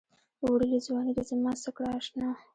وړلې 0.43 0.79
ځــواني 0.85 1.11
دې 1.17 1.23
زمـا 1.29 1.51
څه 1.63 1.69
کړه 1.77 1.89
اشـنا 1.99 2.29